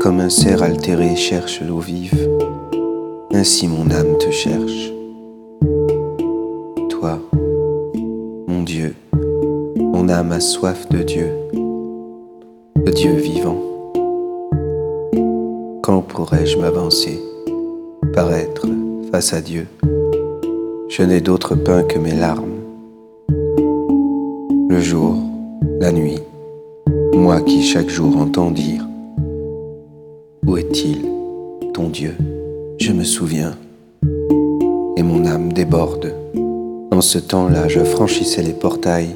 [0.00, 2.26] Comme un cerf altéré cherche l'eau vive,
[3.34, 4.90] ainsi mon âme te cherche.
[6.88, 7.18] Toi,
[8.48, 8.94] mon Dieu,
[9.76, 11.28] mon âme a soif de Dieu,
[12.76, 13.58] de Dieu vivant.
[15.82, 17.20] Quand pourrais-je m'avancer,
[18.14, 18.66] paraître
[19.12, 19.66] face à Dieu?
[20.88, 22.56] Je n'ai d'autre pain que mes larmes.
[24.70, 25.14] Le jour,
[25.78, 26.20] la nuit,
[27.14, 28.86] moi qui chaque jour entends dire
[30.46, 31.04] Où est-il,
[31.74, 32.14] ton Dieu?
[32.78, 33.58] Je me souviens,
[34.96, 36.14] et mon âme déborde.
[36.90, 39.12] En ce temps-là, je franchissais les portails,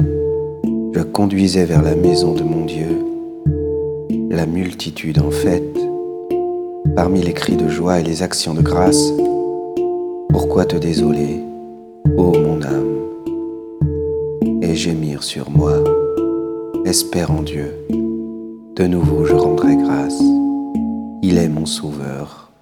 [0.94, 2.98] je conduisais vers la maison de mon Dieu.
[4.30, 5.78] La multitude en fête,
[6.94, 9.10] parmi les cris de joie et les actions de grâce,
[10.28, 11.40] pourquoi te désoler,
[12.18, 12.98] ô mon âme,
[14.60, 15.82] et gémir sur moi
[16.84, 17.72] Espère en Dieu,
[18.76, 20.22] de nouveau je rendrai grâce.
[21.34, 22.52] Il est mon sauveur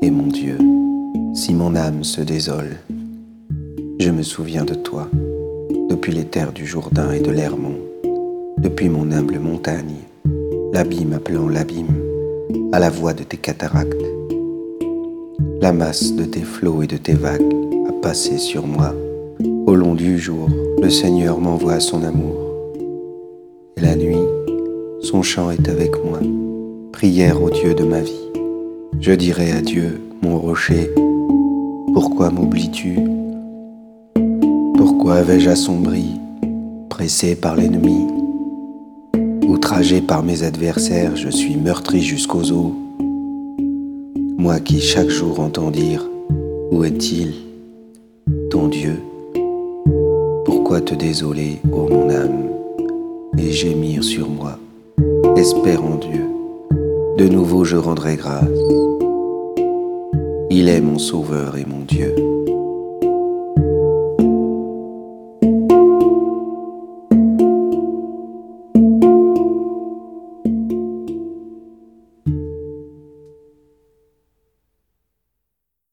[0.00, 0.56] et mon Dieu.
[1.34, 2.76] Si mon âme se désole,
[3.98, 5.08] je me souviens de toi,
[5.90, 7.80] depuis les terres du Jourdain et de l'Hermont,
[8.58, 9.96] depuis mon humble montagne,
[10.72, 11.92] l'abîme appelant l'abîme,
[12.70, 14.06] à la voix de tes cataractes.
[15.60, 17.52] La masse de tes flots et de tes vagues
[17.88, 18.94] a passé sur moi.
[19.66, 20.48] Au long du jour,
[20.80, 22.36] le Seigneur m'envoie son amour
[23.76, 24.24] et la nuit,
[25.02, 26.20] son chant est avec moi,
[27.04, 28.30] prière au Dieu de ma vie.
[28.98, 30.90] Je dirai à Dieu, mon rocher,
[31.92, 32.98] pourquoi m'oublies-tu?
[34.78, 36.12] Pourquoi avais-je assombri,
[36.88, 38.06] pressé par l'ennemi?
[39.46, 42.72] Outragé par mes adversaires, je suis meurtri jusqu'aux os.
[44.38, 46.08] Moi qui chaque jour entends dire,
[46.70, 47.34] où est-il,
[48.48, 48.98] ton Dieu?
[50.46, 52.48] Pourquoi te désoler, ô mon âme
[53.36, 54.58] et gémir sur moi.
[55.36, 56.24] Espère en Dieu,
[57.16, 58.48] de nouveau je rendrai grâce.
[60.50, 62.33] Il est mon Sauveur et mon Dieu.